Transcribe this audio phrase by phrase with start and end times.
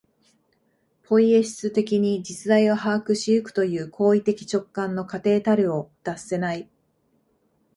[1.03, 6.67] ポイエシス的に実在を把握し行くという行為的直観の過程たるを脱せない。